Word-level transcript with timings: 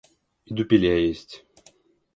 И 0.47 0.55
дупеля 0.55 0.97
есть. 0.97 1.45